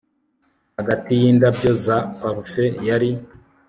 [0.77, 3.09] Hagati yindabyo za parufe yari